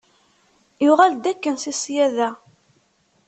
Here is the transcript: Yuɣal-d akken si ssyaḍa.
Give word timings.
Yuɣal-d 0.85 1.25
akken 1.31 1.55
si 1.63 1.73
ssyaḍa. 1.77 2.29